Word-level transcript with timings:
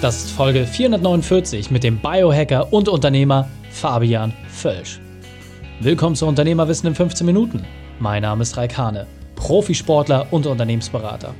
Das 0.00 0.16
ist 0.16 0.30
Folge 0.30 0.64
449 0.64 1.70
mit 1.70 1.84
dem 1.84 1.98
Biohacker 1.98 2.72
und 2.72 2.88
Unternehmer 2.88 3.50
Fabian 3.70 4.32
Völsch. 4.48 4.98
Willkommen 5.80 6.16
zu 6.16 6.26
Unternehmerwissen 6.26 6.86
in 6.86 6.94
15 6.94 7.26
Minuten. 7.26 7.66
Mein 7.98 8.22
Name 8.22 8.40
ist 8.40 8.56
Raikane, 8.56 9.06
Profisportler 9.36 10.26
und 10.30 10.46
Unternehmensberater. 10.46 11.34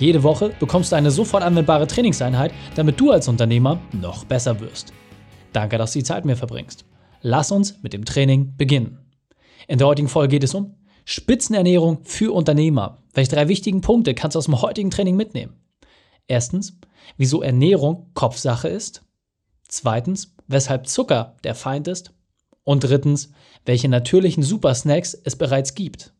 Jede 0.00 0.24
Woche 0.24 0.50
bekommst 0.58 0.90
du 0.90 0.96
eine 0.96 1.12
sofort 1.12 1.44
anwendbare 1.44 1.86
Trainingseinheit, 1.86 2.52
damit 2.74 2.98
du 2.98 3.12
als 3.12 3.28
Unternehmer 3.28 3.78
noch 3.92 4.24
besser 4.24 4.58
wirst. 4.58 4.92
Danke, 5.52 5.78
dass 5.78 5.92
du 5.92 6.00
die 6.00 6.04
Zeit 6.04 6.24
mit 6.24 6.34
mir 6.34 6.36
verbringst. 6.36 6.84
Lass 7.22 7.52
uns 7.52 7.80
mit 7.80 7.92
dem 7.92 8.04
Training 8.04 8.54
beginnen. 8.56 8.98
In 9.68 9.78
der 9.78 9.86
heutigen 9.86 10.08
Folge 10.08 10.30
geht 10.30 10.42
es 10.42 10.54
um 10.54 10.74
Spitzenernährung 11.04 12.00
für 12.02 12.34
Unternehmer. 12.34 13.04
Welche 13.14 13.36
drei 13.36 13.46
wichtigen 13.46 13.82
Punkte 13.82 14.14
kannst 14.14 14.34
du 14.34 14.38
aus 14.38 14.46
dem 14.46 14.60
heutigen 14.60 14.90
Training 14.90 15.14
mitnehmen? 15.14 15.60
Erstens, 16.30 16.78
wieso 17.16 17.42
Ernährung 17.42 18.06
Kopfsache 18.14 18.68
ist. 18.68 19.02
Zweitens, 19.66 20.36
weshalb 20.46 20.86
Zucker 20.86 21.34
der 21.42 21.56
Feind 21.56 21.88
ist. 21.88 22.12
Und 22.62 22.84
drittens, 22.84 23.32
welche 23.66 23.88
natürlichen 23.88 24.44
Supersnacks 24.44 25.14
es 25.14 25.34
bereits 25.34 25.74
gibt. 25.74 26.14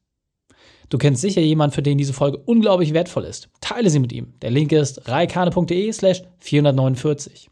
Du 0.89 0.99
kennst 0.99 1.21
sicher 1.21 1.41
jemanden, 1.41 1.75
für 1.75 1.83
den 1.83 1.97
diese 1.97 2.13
Folge 2.13 2.39
unglaublich 2.39 2.93
wertvoll 2.93 3.25
ist. 3.25 3.51
Teile 3.61 3.89
sie 3.89 4.01
mit 4.01 4.13
ihm. 4.13 4.35
Der 4.43 4.51
Link 4.51 4.73
ist 4.73 5.09
reikane.de 5.09 5.93
slash 5.93 6.25
449. 6.39 7.49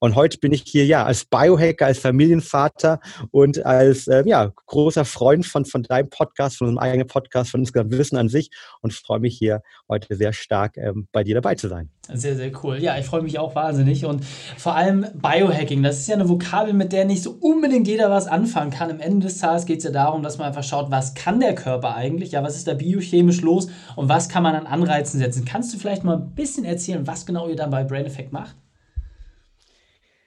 Und 0.00 0.14
heute 0.14 0.38
bin 0.38 0.52
ich 0.52 0.64
hier 0.66 0.86
ja 0.86 1.04
als 1.04 1.24
Biohacker, 1.24 1.86
als 1.86 1.98
Familienvater 1.98 3.00
und 3.30 3.64
als 3.64 4.06
äh, 4.08 4.22
ja, 4.26 4.52
großer 4.66 5.04
Freund 5.04 5.46
von, 5.46 5.64
von 5.64 5.82
deinem 5.82 6.10
Podcast, 6.10 6.58
von 6.58 6.68
unserem 6.68 6.82
eigenen 6.82 7.06
Podcast, 7.06 7.50
von 7.50 7.60
insgesamt 7.60 7.92
Wissen 7.92 8.16
an 8.16 8.28
sich 8.28 8.50
und 8.80 8.92
freue 8.92 9.20
mich 9.20 9.36
hier 9.36 9.62
heute 9.88 10.14
sehr 10.16 10.32
stark 10.32 10.76
ähm, 10.76 11.08
bei 11.12 11.24
dir 11.24 11.34
dabei 11.34 11.54
zu 11.54 11.68
sein. 11.68 11.90
Sehr, 12.10 12.36
sehr 12.36 12.50
cool. 12.62 12.78
Ja, 12.78 12.96
ich 12.98 13.04
freue 13.04 13.20
mich 13.20 13.38
auch 13.38 13.54
wahnsinnig. 13.54 14.06
Und 14.06 14.24
vor 14.24 14.74
allem 14.74 15.06
Biohacking, 15.14 15.82
das 15.82 15.98
ist 15.98 16.08
ja 16.08 16.14
eine 16.14 16.28
Vokabel, 16.28 16.72
mit 16.72 16.92
der 16.92 17.04
nicht 17.04 17.22
so 17.22 17.36
unbedingt 17.38 17.86
jeder 17.86 18.10
was 18.10 18.26
anfangen 18.26 18.70
kann. 18.70 18.90
Am 18.90 19.00
Ende 19.00 19.26
des 19.26 19.38
Tages 19.38 19.66
geht 19.66 19.78
es 19.78 19.84
ja 19.84 19.90
darum, 19.90 20.07
dass 20.22 20.38
man 20.38 20.48
einfach 20.48 20.62
schaut, 20.62 20.90
was 20.90 21.14
kann 21.14 21.40
der 21.40 21.54
Körper 21.54 21.94
eigentlich? 21.94 22.32
Ja, 22.32 22.42
was 22.42 22.56
ist 22.56 22.66
da 22.66 22.74
biochemisch 22.74 23.42
los 23.42 23.68
und 23.96 24.08
was 24.08 24.28
kann 24.28 24.42
man 24.42 24.54
an 24.54 24.66
Anreizen 24.66 25.18
setzen? 25.18 25.44
Kannst 25.44 25.72
du 25.72 25.78
vielleicht 25.78 26.04
mal 26.04 26.16
ein 26.16 26.34
bisschen 26.34 26.64
erzählen, 26.64 27.06
was 27.06 27.26
genau 27.26 27.48
ihr 27.48 27.56
dann 27.56 27.70
bei 27.70 27.84
Brain 27.84 28.06
Effect 28.06 28.32
macht? 28.32 28.56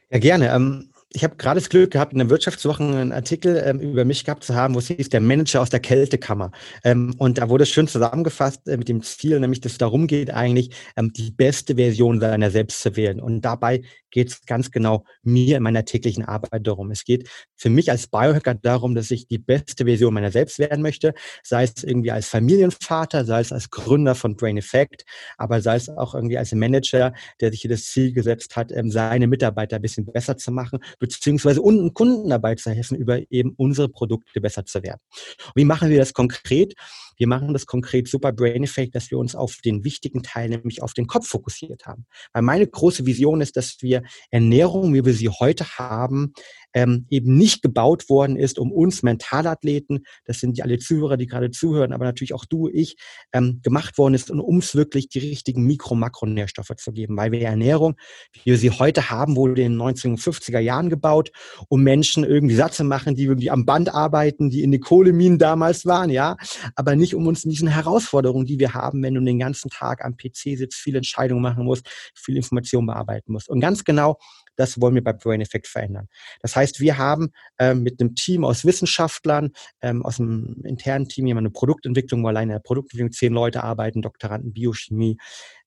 Ja, 0.10 0.20
gerne. 0.20 0.54
Ähm 0.54 0.91
ich 1.14 1.24
habe 1.24 1.36
gerade 1.36 1.60
das 1.60 1.70
Glück 1.70 1.92
gehabt, 1.92 2.14
in 2.14 2.20
der 2.20 2.30
Wirtschaftswoche 2.30 2.84
einen 2.84 3.12
Artikel 3.12 3.62
ähm, 3.66 3.80
über 3.80 4.06
mich 4.06 4.24
gehabt 4.24 4.44
zu 4.44 4.56
haben, 4.56 4.76
wo 4.76 4.80
es 4.80 4.88
hieß, 4.88 5.10
der 5.10 5.20
Manager 5.20 5.62
aus 5.62 5.70
der 5.70 5.82
Kältekammer. 5.82 6.52
Ähm, 6.84 7.14
und 7.18 7.38
da 7.38 7.50
wurde 7.50 7.66
schön 7.66 7.88
zusammengefasst 7.88 8.68
äh, 8.68 8.78
mit 8.78 8.88
dem 8.88 9.04
Ziel, 9.04 9.40
nämlich, 9.40 9.60
dass 9.60 9.74
es 9.74 9.78
darum 9.78 10.08
geht, 10.08 10.32
eigentlich 10.32 10.72
ähm, 10.96 11.12
die 11.12 11.32
beste 11.32 11.76
Version 11.76 12.22
seiner 12.22 12.50
selbst 12.50 12.82
zu 12.82 12.96
wählen. 12.96 13.20
Und 13.20 13.42
dabei 13.42 13.82
geht 14.10 14.30
es 14.30 14.46
ganz 14.46 14.72
genau 14.72 15.06
mir 15.24 15.58
in 15.58 15.64
meiner 15.64 15.86
täglichen 15.86 16.26
Arbeit 16.26 16.68
darum. 16.68 16.92
Es 16.92 17.04
geht 17.04 17.30
für 17.56 17.70
mich 17.70 17.90
als 17.92 18.08
Biohacker 18.08 18.56
darum, 18.56 18.96
dass 18.96 19.12
ich 19.12 19.28
die 19.28 19.38
beste 19.38 19.86
Version 19.86 20.14
meiner 20.14 20.32
selbst 20.32 20.60
werden 20.60 20.82
möchte, 20.82 21.14
sei 21.44 21.64
es 21.64 21.84
irgendwie 21.84 22.12
als 22.12 22.28
Familienvater, 22.28 23.26
sei 23.26 23.40
es 23.42 23.52
als 23.52 23.70
Gründer 23.70 24.16
von 24.16 24.36
Brain 24.36 24.58
Effect, 24.58 25.06
aber 25.38 25.62
sei 25.62 25.76
es 25.76 25.90
auch 25.90 26.14
irgendwie 26.14 26.38
als 26.38 26.54
Manager, 26.54 27.14
der 27.40 27.52
sich 27.52 27.62
hier 27.62 27.72
das 27.72 27.86
Ziel 27.86 28.14
gesetzt 28.14 28.56
hat, 28.56 28.72
ähm, 28.72 28.92
seine 28.92 29.28
Mitarbeiter 29.28 29.78
ein 29.78 29.82
bisschen 29.82 30.06
besser 30.06 30.38
zu 30.38 30.52
machen 30.52 30.80
beziehungsweise 31.02 31.62
unten 31.62 31.94
Kunden 31.94 32.30
dabei 32.30 32.56
zu 32.56 32.72
helfen, 32.72 32.96
über 32.96 33.20
eben 33.32 33.54
unsere 33.58 33.90
Produkte 33.90 34.40
besser 34.40 34.66
zu 34.66 34.84
werden. 34.84 35.00
Und 35.48 35.56
wie 35.56 35.66
machen 35.66 35.90
wir 35.90 35.98
das 35.98 36.14
konkret? 36.14 36.76
Wir 37.18 37.28
machen 37.28 37.54
das 37.54 37.66
konkret 37.66 38.08
super 38.08 38.32
Brain 38.32 38.64
Effect, 38.64 38.96
dass 38.96 39.12
wir 39.12 39.18
uns 39.18 39.36
auf 39.36 39.58
den 39.64 39.84
wichtigen 39.84 40.24
Teil, 40.24 40.50
nämlich 40.50 40.82
auf 40.82 40.94
den 40.94 41.08
Kopf 41.08 41.28
fokussiert 41.28 41.86
haben. 41.86 42.06
Weil 42.34 42.44
meine 42.44 42.68
große 42.68 43.06
Vision 43.06 43.42
ist, 43.42 43.58
dass 43.58 43.78
wir 43.82 44.04
Ernährung, 44.30 44.94
wie 44.94 45.04
wir 45.06 45.14
sie 45.14 45.30
heute 45.30 45.78
haben, 45.78 46.34
ähm, 46.74 47.06
eben 47.10 47.36
nicht 47.36 47.62
gebaut 47.62 48.10
worden 48.10 48.38
ist, 48.38 48.60
um 48.60 48.72
uns 48.72 49.04
Mentalathleten, 49.04 50.06
das 50.26 50.40
sind 50.40 50.58
die 50.58 50.64
alle 50.64 50.80
Zuhörer, 50.80 51.18
die 51.18 51.28
gerade 51.28 51.52
zuhören, 51.52 51.94
aber 51.94 52.06
natürlich 52.06 52.34
auch 52.34 52.46
du, 52.46 52.70
ich, 52.70 52.96
ähm, 53.34 53.60
gemacht 53.62 53.98
worden 53.98 54.14
ist, 54.14 54.32
um 54.32 54.40
uns 54.40 54.76
wirklich 54.76 55.10
die 55.10 55.20
richtigen 55.20 55.64
Mikro-Makronährstoffe 55.66 56.76
zu 56.78 56.92
geben. 56.92 57.18
Weil 57.18 57.32
wir 57.32 57.42
Ernährung, 57.42 57.96
wie 58.34 58.52
wir 58.52 58.58
sie 58.58 58.72
heute 58.72 59.10
haben, 59.10 59.36
wurde 59.36 59.62
in 59.62 59.74
den 59.74 59.82
1950er 59.82 60.60
Jahren 60.60 60.90
gebaut, 60.92 61.32
um 61.68 61.82
Menschen 61.82 62.24
irgendwie 62.24 62.56
satt 62.56 62.76
zu 62.76 62.84
machen, 62.84 63.16
die 63.16 63.24
irgendwie 63.24 63.50
am 63.50 63.66
Band 63.66 63.92
arbeiten, 63.92 64.52
die 64.52 64.62
in 64.62 64.72
den 64.72 64.82
Kohleminen 64.82 65.40
damals 65.40 65.88
waren, 65.88 66.12
ja, 66.12 66.38
aber 66.76 66.96
nicht 66.96 67.16
um 67.16 67.26
uns 67.26 67.44
in 67.44 67.50
diesen 67.50 67.68
Herausforderungen, 67.68 68.46
die 68.46 68.60
wir 68.60 68.76
haben, 68.76 69.02
wenn 69.02 69.16
du 69.16 69.22
den 69.22 69.40
ganzen 69.40 69.72
Tag 69.72 70.06
am 70.06 70.16
PC 70.16 70.58
sitzt, 70.58 70.76
viele 70.76 70.98
Entscheidungen 70.98 71.42
machen 71.42 71.66
musst, 71.66 71.90
viel 72.14 72.38
Information 72.38 72.86
bearbeiten 72.86 73.32
musst. 73.32 73.50
Und 73.50 73.60
ganz 73.60 73.84
genau 73.84 74.18
das 74.56 74.80
wollen 74.80 74.96
wir 74.96 75.04
bei 75.04 75.14
Brain 75.14 75.42
Effect 75.42 75.68
verändern. 75.68 76.08
Das 76.42 76.56
heißt, 76.56 76.80
wir 76.80 76.98
haben 76.98 77.32
ähm, 77.58 77.84
mit 77.84 78.00
einem 78.00 78.16
Team 78.16 78.44
aus 78.44 78.66
Wissenschaftlern, 78.66 79.52
ähm, 79.82 80.06
aus 80.06 80.20
einem 80.20 80.62
internen 80.64 81.08
Team, 81.08 81.28
jemand 81.28 81.46
eine 81.46 81.52
Produktentwicklung, 81.52 82.24
wo 82.24 82.28
alleine 82.28 82.54
in 82.54 82.56
der 82.58 82.64
Produktentwicklung 82.64 83.12
zehn 83.12 83.34
Leute 83.34 83.64
arbeiten, 83.64 84.02
Doktoranden, 84.02 84.54
Biochemie, 84.54 85.18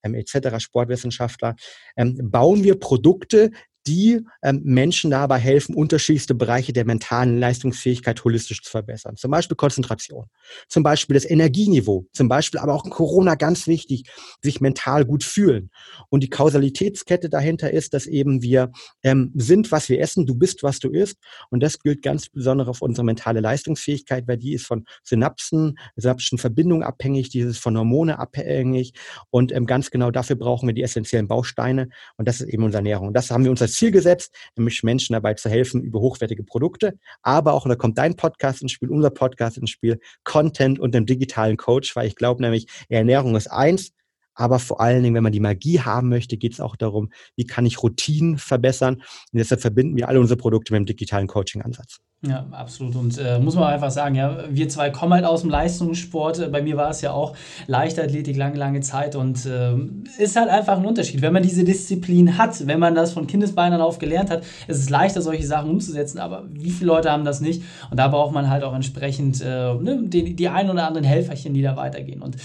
ähm, 0.03 0.15
etc., 0.15 0.59
Sportwissenschaftler, 0.59 1.57
ähm, 1.97 2.19
bauen 2.31 2.63
wir 2.63 2.79
Produkte, 2.79 3.51
die 3.87 4.21
ähm, 4.43 4.63
Menschen 4.65 5.11
dabei 5.11 5.39
helfen, 5.39 5.75
unterschiedlichste 5.75 6.35
Bereiche 6.35 6.73
der 6.73 6.87
mentalen 6.87 7.39
Leistungsfähigkeit 7.39 8.25
holistisch 8.25 8.63
zu 8.63 8.71
verbessern. 8.71 9.17
Zum 9.17 9.31
Beispiel 9.31 9.57
Konzentration, 9.57 10.27
zum 10.69 10.83
Beispiel 10.83 11.15
das 11.15 11.29
Energieniveau, 11.29 12.07
zum 12.13 12.29
Beispiel 12.29 12.61
aber 12.61 12.75
auch 12.75 12.85
in 12.85 12.91
Corona 12.91 13.35
ganz 13.35 13.67
wichtig, 13.67 14.11
sich 14.43 14.61
mental 14.61 15.05
gut 15.05 15.23
fühlen. 15.23 15.71
Und 16.09 16.23
die 16.23 16.31
Kausalitätskette 16.31 17.29
dahinter 17.29 17.71
ist, 17.71 17.93
dass 17.95 18.07
eben 18.07 18.43
wir 18.43 18.73
ähm, 19.03 19.33
sind, 19.35 19.71
was 19.71 19.89
wir 19.89 20.01
essen, 20.01 20.27
du 20.27 20.35
bist, 20.35 20.63
was 20.63 20.79
du 20.79 20.89
isst. 20.89 21.19
Und 21.51 21.63
das 21.63 21.79
gilt 21.79 22.03
ganz 22.03 22.29
besonders 22.29 22.69
auf 22.69 22.81
unsere 22.81 23.05
mentale 23.05 23.41
Leistungsfähigkeit, 23.41 24.27
weil 24.27 24.39
die 24.39 24.55
ist 24.55 24.67
von 24.67 24.85
Synapsen, 25.03 25.79
synaptischen 25.97 26.39
Verbindungen 26.39 26.83
abhängig, 26.83 27.29
dieses 27.29 27.59
von 27.59 27.77
Hormone 27.77 28.19
abhängig. 28.19 28.95
Und 29.31 29.53
ähm, 29.53 29.67
ganz 29.67 29.91
genau 29.91 30.11
dafür 30.11 30.37
brauchen 30.37 30.69
wir 30.69 30.75
die 30.75 30.83
essentiellen 30.83 31.29
Bausteine. 31.29 31.89
Und 32.17 32.29
das 32.29 32.41
ist 32.41 32.49
eben 32.49 32.65
unsere 32.65 32.79
Ernährung. 32.79 33.13
Das 33.13 33.31
haben 33.31 33.45
wir 33.45 33.51
uns 33.51 33.61
als 33.61 33.74
Ziel 33.75 33.91
gesetzt, 33.91 34.35
nämlich 34.57 34.83
Menschen 34.83 35.13
dabei 35.15 35.35
zu 35.35 35.49
helfen 35.49 35.83
über 35.83 36.01
hochwertige 36.01 36.45
Produkte, 36.45 36.99
aber 37.23 37.53
auch, 37.53 37.65
und 37.65 37.71
da 37.71 37.77
kommt 37.77 37.99
dein 37.99 38.17
Podcast 38.17 38.63
ins 38.63 38.73
Spiel, 38.73 38.91
unser 38.91 39.11
Podcast 39.11 39.59
ins 39.59 39.71
Spiel, 39.71 40.01
Content 40.25 40.79
und 40.79 40.95
dem 40.95 41.07
digitalen 41.07 41.57
Coach, 41.57 41.95
weil 41.97 42.07
ich 42.07 42.17
glaube 42.17 42.43
nämlich, 42.43 42.67
Ernährung 42.89 43.37
ist 43.37 43.49
eins, 43.49 43.93
aber 44.35 44.59
vor 44.59 44.81
allen 44.81 45.03
Dingen, 45.03 45.15
wenn 45.15 45.23
man 45.23 45.33
die 45.33 45.41
Magie 45.41 45.81
haben 45.81 46.09
möchte, 46.09 46.37
geht 46.37 46.53
es 46.53 46.61
auch 46.61 46.77
darum, 46.77 47.11
wie 47.37 47.45
kann 47.45 47.67
ich 47.67 47.83
Routinen 47.83 48.39
verbessern. 48.39 48.95
Und 48.95 49.39
deshalb 49.39 49.61
verbinden 49.61 49.97
wir 49.97 50.09
alle 50.09 50.21
unsere 50.21 50.39
Produkte 50.39 50.73
mit 50.73 50.81
dem 50.81 50.87
digitalen 50.87 51.27
Coaching-Ansatz. 51.27 52.01
Ja, 52.27 52.47
absolut. 52.53 52.97
Und 52.97 53.19
äh, 53.19 53.39
muss 53.39 53.55
man 53.55 53.65
einfach 53.65 53.91
sagen, 53.91 54.15
ja, 54.15 54.45
wir 54.49 54.69
zwei 54.71 54.89
kommen 54.89 55.13
halt 55.13 55.27
aus 55.27 55.43
dem 55.43 55.51
Leistungssport. 55.51 56.51
Bei 56.51 56.63
mir 56.63 56.77
war 56.77 56.89
es 56.89 57.03
ja 57.03 57.13
auch 57.13 57.37
Leichtathletik 57.67 58.37
lange, 58.37 58.57
lange 58.57 58.81
Zeit 58.81 59.15
und 59.15 59.45
äh, 59.45 59.75
ist 60.19 60.35
halt 60.37 60.49
einfach 60.49 60.79
ein 60.79 60.87
Unterschied. 60.87 61.21
Wenn 61.21 61.35
man 61.35 61.43
diese 61.43 61.65
Disziplin 61.65 62.39
hat, 62.39 62.67
wenn 62.67 62.79
man 62.79 62.95
das 62.95 63.13
von 63.13 63.27
Kindesbeinen 63.27 63.81
auf 63.81 63.99
gelernt 63.99 64.31
hat, 64.31 64.43
ist 64.69 64.79
es 64.79 64.89
leichter, 64.89 65.21
solche 65.21 65.47
Sachen 65.47 65.71
umzusetzen. 65.71 66.19
Aber 66.19 66.45
wie 66.51 66.71
viele 66.71 66.87
Leute 66.87 67.11
haben 67.11 67.27
das 67.27 67.43
nicht? 67.43 67.63
Und 67.91 67.99
da 67.99 68.09
braucht 68.09 68.33
man 68.33 68.49
halt 68.49 68.63
auch 68.63 68.75
entsprechend 68.75 69.43
äh, 69.43 69.75
ne, 69.75 70.05
die, 70.05 70.35
die 70.35 70.49
ein 70.49 70.71
oder 70.71 70.87
anderen 70.87 71.05
Helferchen, 71.05 71.53
die 71.53 71.63
da 71.63 71.77
weitergehen. 71.77 72.23
Und 72.23 72.37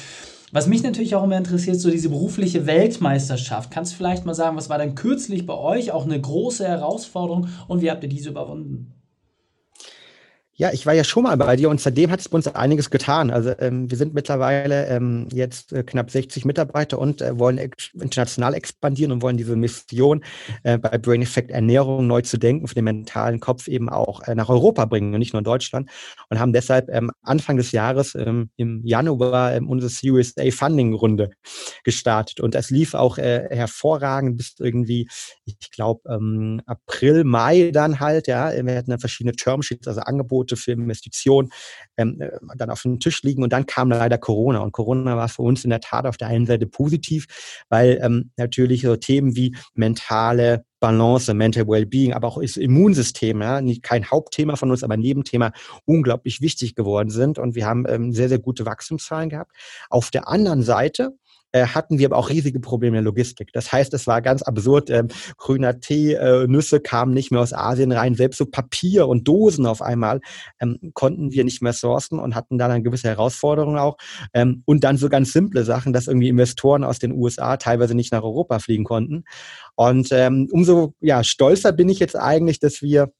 was 0.51 0.67
mich 0.67 0.83
natürlich 0.83 1.15
auch 1.15 1.23
immer 1.23 1.37
interessiert, 1.37 1.79
so 1.79 1.89
diese 1.89 2.09
berufliche 2.09 2.65
Weltmeisterschaft. 2.65 3.71
Kannst 3.71 3.93
du 3.93 3.97
vielleicht 3.97 4.25
mal 4.25 4.33
sagen, 4.33 4.57
was 4.57 4.69
war 4.69 4.77
denn 4.77 4.95
kürzlich 4.95 5.45
bei 5.45 5.55
euch 5.55 5.91
auch 5.91 6.05
eine 6.05 6.19
große 6.19 6.67
Herausforderung 6.67 7.47
und 7.67 7.81
wie 7.81 7.91
habt 7.91 8.03
ihr 8.03 8.09
diese 8.09 8.29
überwunden? 8.29 8.98
Ja, 10.59 10.73
ich 10.73 10.85
war 10.85 10.93
ja 10.93 11.05
schon 11.05 11.23
mal 11.23 11.37
bei 11.37 11.55
dir 11.55 11.69
und 11.69 11.79
seitdem 11.79 12.11
hat 12.11 12.19
es 12.19 12.27
bei 12.27 12.35
uns 12.35 12.45
einiges 12.47 12.89
getan. 12.89 13.31
Also 13.31 13.53
ähm, 13.59 13.89
wir 13.89 13.97
sind 13.97 14.13
mittlerweile 14.13 14.87
ähm, 14.87 15.25
jetzt 15.31 15.71
äh, 15.71 15.83
knapp 15.83 16.11
60 16.11 16.43
Mitarbeiter 16.43 16.99
und 16.99 17.21
äh, 17.21 17.39
wollen 17.39 17.57
ex 17.57 17.91
international 17.93 18.53
expandieren 18.53 19.13
und 19.13 19.21
wollen 19.21 19.37
diese 19.37 19.55
Mission 19.55 20.21
äh, 20.63 20.77
bei 20.77 20.97
Brain 20.97 21.21
Effect 21.21 21.49
Ernährung 21.49 22.07
neu 22.07 22.23
zu 22.23 22.37
denken, 22.37 22.67
für 22.67 22.75
den 22.75 22.83
mentalen 22.83 23.39
Kopf 23.39 23.69
eben 23.69 23.87
auch 23.87 24.21
äh, 24.27 24.35
nach 24.35 24.49
Europa 24.49 24.83
bringen 24.83 25.13
und 25.13 25.19
nicht 25.19 25.31
nur 25.31 25.39
in 25.39 25.45
Deutschland. 25.45 25.89
Und 26.29 26.41
haben 26.41 26.51
deshalb 26.51 26.89
ähm, 26.89 27.09
Anfang 27.21 27.55
des 27.55 27.71
Jahres 27.71 28.13
ähm, 28.15 28.49
im 28.57 28.85
Januar 28.85 29.53
ähm, 29.53 29.69
unsere 29.69 29.89
Series 29.89 30.37
A 30.37 30.51
Funding 30.51 30.93
Runde 30.93 31.29
gestartet. 31.85 32.41
Und 32.41 32.53
es 32.55 32.69
lief 32.69 32.95
auch 32.95 33.17
äh, 33.17 33.47
hervorragend 33.49 34.35
bis 34.35 34.55
irgendwie, 34.59 35.07
ich 35.45 35.71
glaube, 35.71 36.01
ähm, 36.13 36.61
April, 36.65 37.23
Mai 37.23 37.71
dann 37.71 38.01
halt, 38.01 38.27
ja. 38.27 38.51
Wir 38.51 38.75
hatten 38.75 38.89
dann 38.89 38.99
verschiedene 38.99 39.37
Termsheets, 39.37 39.87
also 39.87 40.01
Angebote 40.01 40.48
Angebote 40.49 40.55
für 40.55 40.71
Investitionen 40.71 41.49
ähm, 41.97 42.19
äh, 42.19 42.31
dann 42.57 42.69
auf 42.69 42.81
dem 42.81 42.99
Tisch 42.99 43.23
liegen. 43.23 43.43
Und 43.43 43.53
dann 43.53 43.65
kam 43.65 43.89
leider 43.89 44.17
Corona. 44.17 44.59
Und 44.59 44.71
Corona 44.71 45.15
war 45.15 45.29
für 45.29 45.41
uns 45.43 45.63
in 45.63 45.69
der 45.69 45.81
Tat 45.81 46.05
auf 46.05 46.17
der 46.17 46.27
einen 46.27 46.45
Seite 46.45 46.67
positiv, 46.67 47.25
weil 47.69 47.99
ähm, 48.01 48.31
natürlich 48.37 48.81
so 48.81 48.95
Themen 48.95 49.35
wie 49.35 49.55
mentale 49.73 50.65
Balance, 50.79 51.33
Mental 51.33 51.67
Wellbeing, 51.67 52.13
aber 52.13 52.29
auch 52.29 52.41
das 52.41 52.55
Immunsystem, 52.55 53.41
ja, 53.41 53.61
kein 53.81 54.09
Hauptthema 54.09 54.55
von 54.55 54.71
uns, 54.71 54.81
aber 54.81 54.93
ein 54.93 55.01
Nebenthema, 55.01 55.51
unglaublich 55.85 56.39
wichtig 56.39 56.73
geworden 56.73 57.09
sind. 57.09 57.37
Und 57.37 57.55
wir 57.55 57.65
haben 57.65 57.85
ähm, 57.87 58.13
sehr, 58.13 58.29
sehr 58.29 58.39
gute 58.39 58.65
Wachstumszahlen 58.65 59.29
gehabt. 59.29 59.51
Auf 59.89 60.09
der 60.09 60.29
anderen 60.29 60.63
Seite 60.63 61.17
äh, 61.51 61.65
hatten 61.65 61.99
wir 61.99 62.07
aber 62.07 62.17
auch 62.17 62.29
riesige 62.29 62.59
Probleme 62.59 62.97
in 62.97 63.03
der 63.03 63.09
Logistik. 63.09 63.51
Das 63.53 63.71
heißt, 63.71 63.93
es 63.93 64.07
war 64.07 64.21
ganz 64.21 64.41
absurd. 64.41 64.89
Ähm, 64.89 65.07
grüner 65.37 65.79
Tee, 65.79 66.13
äh, 66.13 66.47
Nüsse 66.47 66.79
kamen 66.79 67.13
nicht 67.13 67.31
mehr 67.31 67.41
aus 67.41 67.53
Asien 67.53 67.91
rein. 67.91 68.15
Selbst 68.15 68.37
so 68.37 68.45
Papier 68.45 69.07
und 69.07 69.27
Dosen 69.27 69.65
auf 69.65 69.81
einmal 69.81 70.21
ähm, 70.59 70.77
konnten 70.93 71.31
wir 71.31 71.43
nicht 71.43 71.61
mehr 71.61 71.73
sourcen 71.73 72.19
und 72.19 72.35
hatten 72.35 72.57
dann 72.57 72.71
eine 72.71 72.83
gewisse 72.83 73.07
Herausforderung 73.07 73.77
auch. 73.77 73.97
Ähm, 74.33 74.63
und 74.65 74.83
dann 74.83 74.97
so 74.97 75.09
ganz 75.09 75.31
simple 75.31 75.63
Sachen, 75.63 75.93
dass 75.93 76.07
irgendwie 76.07 76.29
Investoren 76.29 76.83
aus 76.83 76.99
den 76.99 77.11
USA 77.11 77.57
teilweise 77.57 77.95
nicht 77.95 78.11
nach 78.11 78.23
Europa 78.23 78.59
fliegen 78.59 78.83
konnten. 78.83 79.23
Und 79.75 80.09
ähm, 80.11 80.47
umso 80.51 80.93
ja, 80.99 81.23
stolzer 81.23 81.71
bin 81.71 81.89
ich 81.89 81.99
jetzt 81.99 82.15
eigentlich, 82.15 82.59
dass 82.59 82.81
wir 82.81 83.11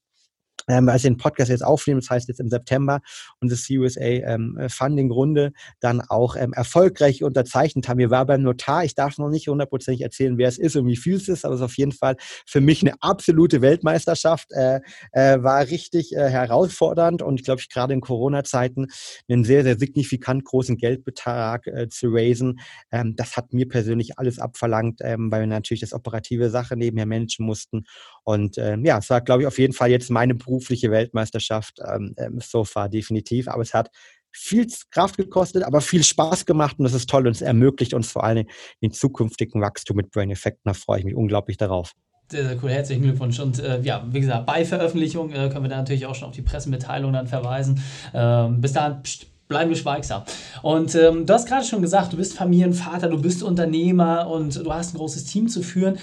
ähm, 0.68 0.88
als 0.88 1.02
wir 1.02 1.10
den 1.10 1.16
Podcast 1.16 1.50
jetzt 1.50 1.64
aufnehmen, 1.64 2.00
das 2.00 2.10
heißt 2.10 2.28
jetzt 2.28 2.40
im 2.40 2.48
September, 2.48 3.00
unsere 3.40 3.60
CUSA 3.60 4.00
ähm, 4.00 4.58
Funding-Runde 4.68 5.52
dann 5.80 6.00
auch 6.00 6.36
ähm, 6.36 6.52
erfolgreich 6.52 7.22
unterzeichnet 7.22 7.88
haben. 7.88 7.98
Wir 7.98 8.10
waren 8.10 8.26
beim 8.26 8.42
Notar, 8.42 8.84
ich 8.84 8.94
darf 8.94 9.18
noch 9.18 9.28
nicht 9.28 9.48
hundertprozentig 9.48 10.02
erzählen, 10.02 10.38
wer 10.38 10.48
es 10.48 10.58
ist 10.58 10.76
und 10.76 10.86
wie 10.86 10.96
viel 10.96 11.16
es 11.16 11.28
ist, 11.28 11.44
aber 11.44 11.54
es 11.54 11.60
ist 11.60 11.64
auf 11.64 11.76
jeden 11.76 11.92
Fall 11.92 12.16
für 12.46 12.60
mich 12.60 12.82
eine 12.82 12.94
absolute 13.00 13.60
Weltmeisterschaft. 13.60 14.50
Äh, 14.52 14.80
äh, 15.12 15.42
war 15.42 15.66
richtig 15.66 16.14
äh, 16.14 16.28
herausfordernd 16.28 17.22
und 17.22 17.44
glaube, 17.50 17.60
ich 17.60 17.68
gerade 17.68 17.92
in 17.92 18.00
Corona-Zeiten 18.00 18.86
einen 19.28 19.44
sehr, 19.44 19.64
sehr 19.64 19.76
signifikant 19.76 20.44
großen 20.44 20.76
Geldbetrag 20.76 21.66
äh, 21.66 21.88
zu 21.88 22.08
raisen. 22.10 22.60
Ähm, 22.92 23.16
das 23.16 23.36
hat 23.36 23.52
mir 23.52 23.68
persönlich 23.68 24.18
alles 24.18 24.38
abverlangt, 24.38 25.00
ähm, 25.02 25.30
weil 25.32 25.40
wir 25.40 25.46
natürlich 25.48 25.80
das 25.80 25.92
operative 25.92 26.50
Sache 26.50 26.76
nebenher 26.76 27.06
managen 27.06 27.44
mussten. 27.44 27.84
Und 28.22 28.56
ähm, 28.58 28.84
ja, 28.84 28.98
es 28.98 29.10
war, 29.10 29.20
glaube 29.20 29.42
ich, 29.42 29.46
auf 29.48 29.58
jeden 29.58 29.72
Fall 29.72 29.90
jetzt 29.90 30.10
meine 30.10 30.34
berufliche 30.50 30.90
Weltmeisterschaft 30.90 31.78
ähm, 31.86 32.14
ähm, 32.18 32.40
so 32.40 32.64
far 32.64 32.88
definitiv. 32.88 33.48
Aber 33.48 33.62
es 33.62 33.72
hat 33.72 33.90
viel 34.32 34.66
Kraft 34.90 35.16
gekostet, 35.16 35.62
aber 35.64 35.80
viel 35.80 36.04
Spaß 36.04 36.46
gemacht 36.46 36.78
und 36.78 36.84
das 36.84 36.94
ist 36.94 37.08
toll 37.08 37.26
und 37.26 37.32
es 37.32 37.42
ermöglicht 37.42 37.94
uns 37.94 38.12
vor 38.12 38.24
allem 38.24 38.46
den 38.82 38.92
zukünftigen 38.92 39.60
Wachstum 39.60 39.96
mit 39.96 40.10
Brain 40.10 40.30
Effect. 40.30 40.58
Da 40.64 40.74
freue 40.74 41.00
ich 41.00 41.04
mich 41.04 41.14
unglaublich 41.14 41.56
darauf. 41.56 41.92
Sehr, 42.30 42.44
sehr 42.44 42.62
cool, 42.62 42.70
herzlichen 42.70 43.02
Glückwunsch. 43.02 43.40
Und 43.40 43.58
äh, 43.58 43.80
ja, 43.80 44.06
wie 44.08 44.20
gesagt, 44.20 44.46
bei 44.46 44.64
Veröffentlichung 44.64 45.30
äh, 45.30 45.48
können 45.48 45.64
wir 45.64 45.68
da 45.68 45.78
natürlich 45.78 46.06
auch 46.06 46.14
schon 46.14 46.28
auf 46.28 46.34
die 46.34 46.42
Pressemitteilung 46.42 47.12
dann 47.12 47.26
verweisen. 47.26 47.82
Ähm, 48.14 48.60
bis 48.60 48.72
dahin 48.72 49.02
pst, 49.02 49.26
bleiben 49.48 49.70
wir 49.70 49.76
schweigsam. 49.76 50.22
Und 50.62 50.94
ähm, 50.94 51.26
du 51.26 51.34
hast 51.34 51.48
gerade 51.48 51.64
schon 51.64 51.82
gesagt, 51.82 52.12
du 52.12 52.16
bist 52.16 52.34
Familienvater, 52.34 53.08
du 53.08 53.20
bist 53.20 53.42
Unternehmer 53.42 54.28
und 54.28 54.54
du 54.54 54.72
hast 54.72 54.94
ein 54.94 54.98
großes 54.98 55.24
Team 55.24 55.48
zu 55.48 55.62
führen 55.62 55.98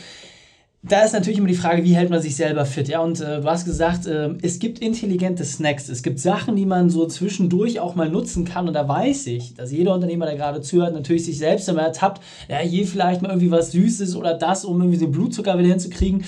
da 0.88 1.02
ist 1.04 1.14
natürlich 1.14 1.38
immer 1.38 1.48
die 1.48 1.56
Frage, 1.56 1.84
wie 1.84 1.96
hält 1.96 2.10
man 2.10 2.22
sich 2.22 2.36
selber 2.36 2.66
fit? 2.66 2.88
Ja, 2.88 3.02
und 3.02 3.20
äh, 3.20 3.42
du 3.42 3.48
hast 3.48 3.66
gesagt, 3.66 4.06
äh, 4.06 4.30
es 4.42 4.60
gibt 4.60 4.80
intelligente 4.80 5.44
Snacks. 5.44 5.90
Es 5.90 6.04
gibt 6.04 6.20
Sachen, 6.20 6.56
die 6.56 6.66
man 6.66 6.90
so 6.90 7.06
zwischendurch 7.08 7.80
auch 7.80 7.96
mal 7.96 8.10
nutzen 8.10 8.46
kann. 8.46 8.68
Und 8.68 8.74
da 8.74 8.88
weiß 8.88 9.28
ich, 9.28 9.54
dass 9.54 9.72
jeder 9.72 9.94
Unternehmer, 9.94 10.26
der 10.26 10.36
gerade 10.36 10.62
zuhört, 10.62 10.94
natürlich 10.94 11.26
sich 11.26 11.38
selbst 11.38 11.68
immer 11.68 11.82
ertappt. 11.82 12.22
Ja, 12.48 12.58
hier 12.60 12.88
vielleicht 12.88 13.22
mal 13.22 13.30
irgendwie 13.30 13.52
was 13.52 13.72
Süßes 13.72 14.16
oder 14.16 14.34
das, 14.34 14.66
um 14.66 14.80
irgendwie 14.80 15.00
den 15.00 15.12
Blutzucker 15.12 15.58
wieder 15.58 15.70
hinzukriegen. 15.70 16.24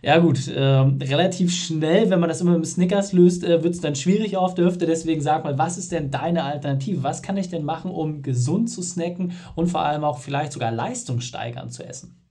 Ja, 0.00 0.18
gut, 0.18 0.46
äh, 0.46 0.60
relativ 0.60 1.52
schnell, 1.52 2.08
wenn 2.08 2.20
man 2.20 2.28
das 2.28 2.40
immer 2.40 2.56
mit 2.56 2.68
Snickers 2.68 3.12
löst, 3.12 3.42
äh, 3.42 3.64
wird 3.64 3.74
es 3.74 3.80
dann 3.80 3.96
schwierig 3.96 4.36
auf 4.36 4.54
der 4.54 4.66
Hüfte. 4.66 4.86
Deswegen 4.86 5.20
sag 5.20 5.42
mal, 5.42 5.58
was 5.58 5.76
ist 5.76 5.90
denn 5.90 6.12
deine 6.12 6.44
Alternative? 6.44 7.02
Was 7.02 7.20
kann 7.20 7.36
ich 7.36 7.50
denn 7.50 7.64
machen, 7.64 7.90
um 7.90 8.22
gesund 8.22 8.70
zu 8.70 8.80
snacken 8.80 9.32
und 9.56 9.66
vor 9.66 9.82
allem 9.82 10.04
auch 10.04 10.18
vielleicht 10.18 10.52
sogar 10.52 10.70
leistungssteigernd 10.70 11.72
zu 11.72 11.84
essen? 11.84 12.27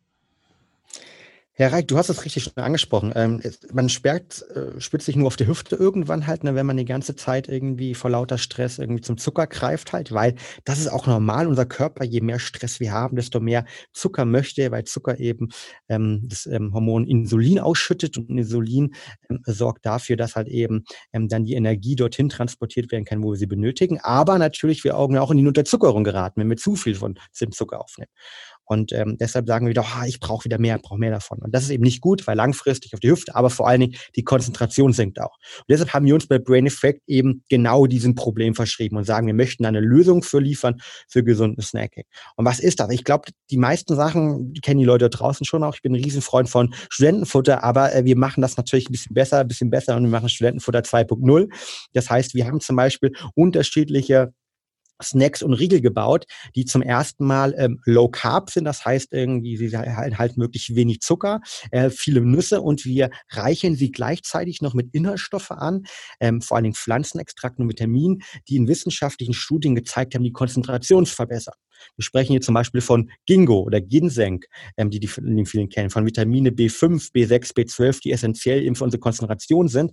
Herr 1.59 1.73
Reich, 1.73 1.87
du 1.87 1.97
hast 1.97 2.09
es 2.09 2.23
richtig 2.23 2.43
schon 2.43 2.53
angesprochen. 2.57 3.11
Ähm, 3.15 3.41
man 3.73 3.89
sperrt, 3.89 4.45
äh, 4.51 4.79
spitzt 4.79 5.07
sich 5.07 5.15
nur 5.15 5.25
auf 5.25 5.37
die 5.37 5.47
Hüfte 5.47 5.75
irgendwann 5.75 6.27
halt, 6.27 6.43
ne, 6.43 6.53
wenn 6.53 6.67
man 6.67 6.77
die 6.77 6.85
ganze 6.85 7.15
Zeit 7.15 7.49
irgendwie 7.49 7.95
vor 7.95 8.11
lauter 8.11 8.37
Stress 8.37 8.77
irgendwie 8.77 9.01
zum 9.01 9.17
Zucker 9.17 9.47
greift 9.47 9.91
halt, 9.91 10.11
weil 10.11 10.35
das 10.65 10.77
ist 10.77 10.87
auch 10.87 11.07
normal. 11.07 11.47
Unser 11.47 11.65
Körper, 11.65 12.03
je 12.03 12.21
mehr 12.21 12.37
Stress 12.37 12.79
wir 12.79 12.91
haben, 12.91 13.15
desto 13.15 13.39
mehr 13.39 13.65
Zucker 13.91 14.23
möchte, 14.25 14.69
weil 14.69 14.83
Zucker 14.83 15.19
eben 15.19 15.49
ähm, 15.89 16.27
das 16.29 16.45
ähm, 16.45 16.75
Hormon 16.75 17.07
Insulin 17.07 17.57
ausschüttet 17.57 18.19
und 18.19 18.29
Insulin 18.29 18.93
ähm, 19.27 19.39
sorgt 19.47 19.83
dafür, 19.83 20.15
dass 20.15 20.35
halt 20.35 20.49
eben 20.49 20.83
dann 21.11 21.43
die 21.43 21.55
Energie 21.55 21.95
dorthin 21.95 22.29
transportiert 22.29 22.91
werden 22.91 23.03
kann, 23.03 23.23
wo 23.23 23.31
wir 23.31 23.37
sie 23.37 23.47
benötigen. 23.47 23.99
Aber 23.99 24.37
natürlich 24.37 24.83
wir 24.83 24.95
Augen 24.95 25.17
auch 25.17 25.31
in 25.31 25.37
die 25.37 25.47
Unterzuckerung 25.47 26.03
geraten, 26.03 26.39
wenn 26.39 26.49
wir 26.51 26.57
zu 26.57 26.75
viel 26.75 26.93
von 26.93 27.15
dem 27.41 27.51
Zucker 27.51 27.81
aufnehmen. 27.81 28.11
Und 28.67 28.91
ähm, 28.91 29.17
deshalb 29.17 29.47
sagen 29.47 29.65
wir 29.65 29.71
wieder, 29.71 29.85
oh, 29.85 30.05
ich 30.05 30.19
brauche 30.19 30.45
wieder 30.45 30.59
mehr, 30.59 30.77
brauche 30.77 30.99
mehr 30.99 31.11
davon. 31.11 31.39
Und 31.39 31.53
das 31.55 31.63
ist 31.63 31.69
eben 31.69 31.83
nicht 31.83 32.01
gut, 32.01 32.27
weil 32.27 32.35
langfristig 32.35 32.93
auf 32.93 32.99
die 32.99 33.09
Hüfte, 33.09 33.33
aber 33.35 33.49
vor 33.49 33.67
allen 33.67 33.81
Dingen 33.81 33.95
die 34.15 34.23
Konzentration 34.23 34.93
sinkt 34.93 35.21
auch. 35.21 35.37
Und 35.59 35.69
deshalb 35.69 35.93
haben 35.93 36.05
wir 36.05 36.13
uns 36.13 36.27
bei 36.27 36.37
Brain 36.37 36.67
Effect 36.67 37.01
eben 37.07 37.43
genau 37.49 37.85
diesem 37.87 38.15
Problem 38.15 38.55
verschrieben 38.55 38.97
und 38.97 39.05
sagen, 39.05 39.25
wir 39.27 39.33
möchten 39.33 39.65
eine 39.65 39.79
Lösung 39.79 40.21
für 40.21 40.39
liefern 40.39 40.75
für 41.07 41.23
gesundes 41.23 41.69
Snacking. 41.69 42.03
Und 42.35 42.45
was 42.45 42.59
ist 42.59 42.79
das? 42.79 42.91
Ich 42.91 43.03
glaube, 43.03 43.31
die 43.49 43.57
meisten 43.57 43.95
Sachen, 43.95 44.53
die 44.53 44.61
kennen 44.61 44.79
die 44.79 44.85
Leute 44.85 45.09
draußen 45.09 45.45
schon 45.45 45.63
auch. 45.63 45.75
Ich 45.75 45.81
bin 45.81 45.93
ein 45.93 46.03
Riesenfreund 46.03 46.49
von 46.49 46.73
Studentenfutter, 46.89 47.63
aber 47.63 47.95
äh, 47.95 48.05
wir 48.05 48.17
machen 48.17 48.41
das 48.41 48.57
natürlich 48.57 48.89
ein 48.89 48.91
bisschen 48.91 49.13
besser, 49.13 49.39
ein 49.39 49.47
bisschen 49.47 49.69
besser 49.69 49.95
und 49.95 50.03
wir 50.03 50.11
machen 50.11 50.29
Studentenfutter 50.29 50.79
2.0. 50.79 51.49
Das 51.93 52.09
heißt, 52.09 52.33
wir 52.33 52.45
haben 52.45 52.59
zum 52.59 52.75
Beispiel 52.75 53.13
unterschiedliche 53.35 54.33
Snacks 55.01 55.41
und 55.41 55.53
Riegel 55.53 55.81
gebaut, 55.81 56.25
die 56.55 56.65
zum 56.65 56.81
ersten 56.81 57.25
Mal 57.25 57.55
ähm, 57.57 57.79
low 57.85 58.09
carb 58.09 58.49
sind. 58.49 58.65
Das 58.65 58.85
heißt 58.85 59.13
irgendwie, 59.13 59.57
sie 59.57 59.77
halt 59.77 60.37
möglichst 60.37 60.75
wenig 60.75 61.01
Zucker, 61.01 61.41
äh, 61.71 61.89
viele 61.89 62.21
Nüsse 62.21 62.61
und 62.61 62.85
wir 62.85 63.09
reichen 63.31 63.75
sie 63.75 63.91
gleichzeitig 63.91 64.61
noch 64.61 64.73
mit 64.73 64.93
Inhaltsstoffe 64.93 65.51
an, 65.51 65.83
ähm, 66.19 66.41
vor 66.41 66.55
allen 66.55 66.65
Dingen 66.65 66.75
Pflanzenextrakten 66.75 67.63
und 67.63 67.69
Vitaminen, 67.69 68.21
die 68.47 68.55
in 68.55 68.67
wissenschaftlichen 68.67 69.33
Studien 69.33 69.75
gezeigt 69.75 70.15
haben, 70.15 70.23
die 70.23 70.31
Konzentration 70.31 71.05
zu 71.05 71.15
verbessern. 71.15 71.55
Wir 71.95 72.03
sprechen 72.03 72.33
hier 72.33 72.41
zum 72.41 72.53
Beispiel 72.53 72.81
von 72.81 73.09
Gingo 73.25 73.59
oder 73.61 73.81
Ginseng, 73.81 74.43
ähm, 74.77 74.89
die 74.89 74.99
die 74.99 75.07
vielen 75.07 75.69
kennen, 75.69 75.89
von 75.89 76.05
Vitamine 76.05 76.49
B5, 76.49 77.11
B6, 77.11 77.55
B12, 77.55 78.01
die 78.01 78.11
essentiell 78.11 78.63
eben 78.63 78.75
für 78.75 78.83
unsere 78.83 78.99
Konzentration 78.99 79.67
sind, 79.67 79.91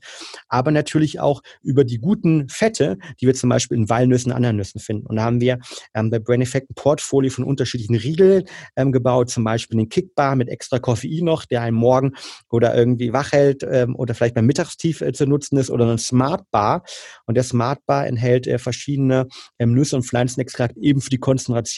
aber 0.49 0.71
natürlich 0.71 1.21
auch 1.21 1.43
über 1.63 1.85
die 1.85 1.99
guten 1.99 2.49
Fette, 2.49 2.99
die 3.21 3.27
wir 3.27 3.35
zum 3.35 3.51
Beispiel 3.51 3.77
in 3.77 3.89
Walnüssen 3.89 4.33
anderen 4.33 4.57
Nüssen 4.57 4.81
finden. 4.81 5.07
Und 5.07 5.17
da 5.17 5.23
haben 5.23 5.41
wir 5.41 5.59
ähm, 5.95 6.11
bei 6.11 6.19
Brain 6.19 6.43
Effect 6.43 6.71
ein 6.71 6.75
Portfolio 6.75 7.31
von 7.31 7.45
unterschiedlichen 7.45 7.97
Riegeln 7.97 8.45
ähm, 8.77 8.93
gebaut, 8.93 9.31
zum 9.31 9.45
Beispiel 9.45 9.79
den 9.79 9.89
Kickbar 9.89 10.37
mit 10.37 10.49
extra 10.49 10.79
Koffein 10.79 11.25
noch, 11.25 11.45
der 11.45 11.63
einen 11.63 11.77
morgen 11.77 12.13
oder 12.51 12.75
irgendwie 12.75 13.13
wach 13.13 13.33
hält 13.33 13.65
ähm, 13.69 13.97
oder 13.97 14.15
vielleicht 14.15 14.35
beim 14.35 14.47
Mittagstief 14.47 15.01
äh, 15.01 15.13
zu 15.13 15.27
nutzen 15.27 15.57
ist 15.59 15.71
oder 15.71 15.91
ein 15.91 15.99
Smart 15.99 16.51
Bar. 16.51 16.85
Und 17.27 17.37
der 17.37 17.45
Smart 17.45 17.85
Bar 17.87 18.07
enthält 18.07 18.47
äh, 18.47 18.59
verschiedene 18.59 19.29
ähm, 19.59 19.75
Nüsse 19.75 19.97
und 19.97 20.05
Pflanzenextrakt 20.05 20.77
eben 20.77 21.01
für 21.01 21.11
die 21.11 21.19
Konzentration. 21.19 21.74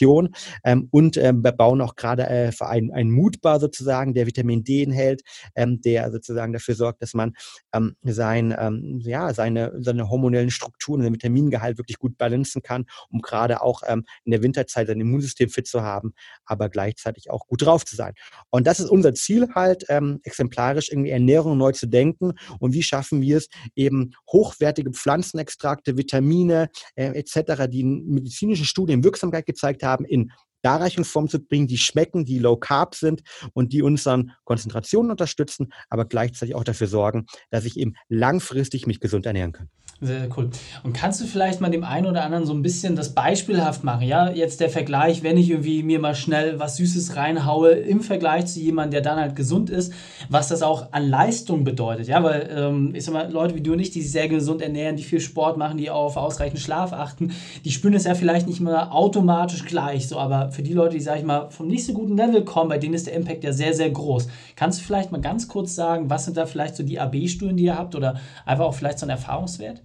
Ähm, 0.63 0.87
und 0.91 1.17
ähm, 1.17 1.43
wir 1.43 1.51
bauen 1.51 1.81
auch 1.81 1.95
gerade 1.95 2.27
äh, 2.27 2.51
einen, 2.59 2.91
einen 2.91 3.11
Moodbar 3.11 3.59
sozusagen, 3.59 4.13
der 4.13 4.27
Vitamin 4.27 4.63
D 4.63 4.83
enthält, 4.83 5.21
ähm, 5.55 5.81
der 5.81 6.11
sozusagen 6.11 6.53
dafür 6.53 6.75
sorgt, 6.75 7.01
dass 7.01 7.13
man 7.13 7.33
ähm, 7.73 7.95
sein, 8.03 8.55
ähm, 8.57 8.99
ja, 9.03 9.33
seine, 9.33 9.73
seine 9.79 10.09
hormonellen 10.09 10.51
Strukturen, 10.51 11.01
sein 11.01 11.13
Vitamingehalt 11.13 11.77
wirklich 11.77 11.97
gut 11.97 12.17
balancen 12.17 12.61
kann, 12.61 12.85
um 13.09 13.21
gerade 13.21 13.61
auch 13.61 13.81
ähm, 13.87 14.05
in 14.23 14.31
der 14.31 14.43
Winterzeit 14.43 14.87
sein 14.87 14.99
Immunsystem 14.99 15.49
fit 15.49 15.67
zu 15.67 15.81
haben, 15.81 16.13
aber 16.45 16.69
gleichzeitig 16.69 17.29
auch 17.29 17.47
gut 17.47 17.63
drauf 17.63 17.85
zu 17.85 17.95
sein. 17.95 18.13
Und 18.49 18.67
das 18.67 18.79
ist 18.79 18.89
unser 18.89 19.13
Ziel 19.13 19.47
halt, 19.55 19.85
ähm, 19.89 20.19
exemplarisch 20.23 20.89
irgendwie 20.89 21.11
Ernährung 21.11 21.57
neu 21.57 21.71
zu 21.71 21.87
denken 21.87 22.33
und 22.59 22.73
wie 22.73 22.83
schaffen 22.83 23.21
wir 23.21 23.37
es, 23.37 23.49
eben 23.75 24.13
hochwertige 24.31 24.91
Pflanzenextrakte, 24.91 25.97
Vitamine 25.97 26.69
äh, 26.95 27.07
etc., 27.07 27.67
die 27.69 27.81
in 27.81 28.05
medizinischen 28.07 28.65
Studien 28.65 29.03
Wirksamkeit 29.03 29.45
gezeigt 29.45 29.83
haben, 29.83 29.86
in 30.09 30.29
Darreichungsform 30.67 31.29
zu 31.29 31.39
bringen, 31.39 31.67
die 31.67 31.77
schmecken, 31.77 32.25
die 32.25 32.39
low 32.39 32.57
carb 32.57 32.93
sind 32.93 33.21
und 33.53 33.71
die 33.71 33.81
unseren 33.81 34.31
Konzentrationen 34.43 35.11
unterstützen, 35.11 35.71
aber 35.89 36.03
gleichzeitig 36.03 36.55
auch 36.55 36.65
dafür 36.65 36.87
sorgen, 36.87 37.25
dass 37.51 37.63
ich 37.63 37.77
eben 37.77 37.93
langfristig 38.09 38.85
mich 38.85 38.99
gesund 38.99 39.25
ernähren 39.25 39.53
kann. 39.53 39.69
Sehr 39.99 40.29
cool. 40.37 40.51
Und 40.83 40.93
kannst 40.93 41.19
du 41.21 41.25
vielleicht 41.25 41.59
mal 41.59 41.71
dem 41.71 41.83
einen 41.83 42.05
oder 42.05 42.23
anderen 42.23 42.45
so 42.45 42.53
ein 42.53 42.61
bisschen 42.61 42.95
das 42.95 43.15
beispielhaft 43.15 43.83
machen? 43.83 44.03
Ja, 44.03 44.29
jetzt 44.29 44.59
der 44.59 44.69
Vergleich, 44.69 45.23
wenn 45.23 45.37
ich 45.37 45.49
irgendwie 45.49 45.81
mir 45.81 45.99
mal 45.99 46.13
schnell 46.13 46.59
was 46.59 46.75
Süßes 46.75 47.15
reinhaue 47.15 47.71
im 47.71 48.01
Vergleich 48.01 48.45
zu 48.45 48.59
jemandem, 48.59 48.91
der 48.91 49.01
dann 49.01 49.19
halt 49.19 49.35
gesund 49.35 49.71
ist, 49.71 49.91
was 50.29 50.49
das 50.49 50.61
auch 50.61 50.93
an 50.93 51.09
Leistung 51.09 51.63
bedeutet. 51.63 52.07
Ja, 52.07 52.21
weil 52.21 52.47
ähm, 52.55 52.93
ich 52.93 53.05
sag 53.05 53.13
mal, 53.13 53.31
Leute 53.31 53.55
wie 53.55 53.61
du 53.61 53.73
und 53.73 53.79
ich, 53.79 53.89
die 53.89 54.03
sich 54.03 54.11
sehr 54.11 54.27
gesund 54.27 54.61
ernähren, 54.61 54.97
die 54.97 55.03
viel 55.03 55.19
Sport 55.19 55.57
machen, 55.57 55.79
die 55.79 55.89
auf 55.89 56.15
ausreichend 56.15 56.59
Schlaf 56.59 56.93
achten, 56.93 57.33
die 57.65 57.71
spüren 57.71 57.95
es 57.95 58.03
ja 58.03 58.13
vielleicht 58.13 58.45
nicht 58.47 58.59
immer 58.59 58.93
automatisch 58.93 59.65
gleich. 59.65 60.07
So, 60.07 60.19
aber 60.19 60.51
für 60.57 60.63
die 60.63 60.73
Leute, 60.73 60.95
die, 60.95 61.03
sag 61.03 61.19
ich 61.19 61.23
mal, 61.23 61.51
vom 61.51 61.67
nicht 61.67 61.85
so 61.85 61.93
guten 61.93 62.17
Level 62.17 62.43
kommen, 62.43 62.69
bei 62.69 62.79
denen 62.79 62.95
ist 62.95 63.05
der 63.05 63.13
Impact 63.13 63.43
ja 63.43 63.53
sehr, 63.53 63.75
sehr 63.75 63.91
groß. 63.91 64.27
Kannst 64.55 64.79
du 64.79 64.85
vielleicht 64.85 65.11
mal 65.11 65.21
ganz 65.21 65.47
kurz 65.47 65.75
sagen, 65.75 66.09
was 66.09 66.25
sind 66.25 66.35
da 66.35 66.47
vielleicht 66.47 66.75
so 66.75 66.81
die 66.81 66.99
AB-Studien, 66.99 67.57
die 67.57 67.65
ihr 67.65 67.77
habt 67.77 67.93
oder 67.93 68.19
einfach 68.43 68.65
auch 68.65 68.73
vielleicht 68.73 68.97
so 68.97 69.05
ein 69.05 69.11
Erfahrungswert? 69.11 69.83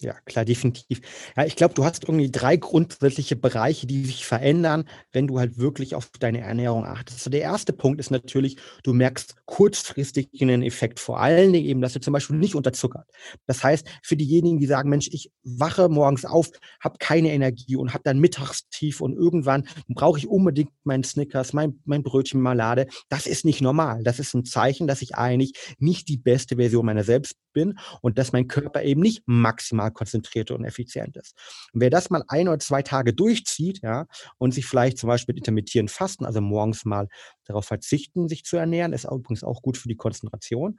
Ja, 0.00 0.14
klar, 0.26 0.44
definitiv. 0.44 1.00
Ja, 1.36 1.44
ich 1.44 1.56
glaube, 1.56 1.74
du 1.74 1.84
hast 1.84 2.04
irgendwie 2.04 2.30
drei 2.30 2.56
grundsätzliche 2.56 3.34
Bereiche, 3.34 3.86
die 3.88 4.04
sich 4.04 4.24
verändern, 4.24 4.88
wenn 5.10 5.26
du 5.26 5.40
halt 5.40 5.58
wirklich 5.58 5.96
auf 5.96 6.08
deine 6.20 6.40
Ernährung 6.40 6.84
achtest. 6.84 7.20
So, 7.24 7.30
der 7.30 7.40
erste 7.40 7.72
Punkt 7.72 7.98
ist 7.98 8.10
natürlich, 8.12 8.58
du 8.84 8.92
merkst 8.92 9.34
kurzfristig 9.46 10.28
einen 10.40 10.62
Effekt, 10.62 11.00
vor 11.00 11.18
allen 11.20 11.52
Dingen 11.52 11.66
eben, 11.66 11.80
dass 11.80 11.94
du 11.94 12.00
zum 12.00 12.12
Beispiel 12.12 12.36
nicht 12.36 12.54
unterzuckert. 12.54 13.08
Das 13.46 13.64
heißt, 13.64 13.88
für 14.04 14.16
diejenigen, 14.16 14.58
die 14.60 14.66
sagen, 14.66 14.88
Mensch, 14.88 15.08
ich 15.10 15.32
wache 15.42 15.88
morgens 15.88 16.24
auf, 16.24 16.48
habe 16.80 16.98
keine 17.00 17.32
Energie 17.32 17.74
und 17.74 17.92
habe 17.92 18.04
dann 18.04 18.20
Mittagstief 18.20 19.00
und 19.00 19.14
irgendwann 19.14 19.66
brauche 19.88 20.18
ich 20.18 20.28
unbedingt 20.28 20.70
meinen 20.84 21.02
Snickers, 21.02 21.52
mein, 21.52 21.80
mein 21.86 22.04
Brötchen 22.04 22.40
Marmelade. 22.40 22.86
Das 23.08 23.26
ist 23.26 23.44
nicht 23.44 23.62
normal. 23.62 24.04
Das 24.04 24.20
ist 24.20 24.32
ein 24.34 24.44
Zeichen, 24.44 24.86
dass 24.86 25.02
ich 25.02 25.16
eigentlich 25.16 25.54
nicht 25.78 26.08
die 26.08 26.18
beste 26.18 26.54
Version 26.56 26.86
meiner 26.86 27.02
selbst 27.02 27.34
bin 27.52 27.78
und 28.02 28.18
dass 28.18 28.32
mein 28.32 28.46
Körper 28.46 28.82
eben 28.82 29.00
nicht 29.00 29.22
maximal 29.26 29.87
konzentriert 29.90 30.50
und 30.50 30.64
effizient 30.64 31.16
ist. 31.16 31.34
Und 31.72 31.80
wer 31.80 31.90
das 31.90 32.10
mal 32.10 32.24
ein 32.28 32.48
oder 32.48 32.58
zwei 32.58 32.82
Tage 32.82 33.12
durchzieht, 33.12 33.80
ja, 33.82 34.06
und 34.38 34.52
sich 34.52 34.66
vielleicht 34.66 34.98
zum 34.98 35.08
Beispiel 35.08 35.36
intermittieren 35.36 35.88
fasten, 35.88 36.24
also 36.24 36.40
morgens 36.40 36.84
mal 36.84 37.08
darauf 37.44 37.64
verzichten, 37.64 38.28
sich 38.28 38.44
zu 38.44 38.56
ernähren, 38.56 38.92
ist 38.92 39.04
übrigens 39.04 39.42
auch 39.42 39.62
gut 39.62 39.76
für 39.76 39.88
die 39.88 39.96
Konzentration. 39.96 40.78